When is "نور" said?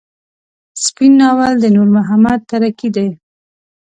1.75-1.87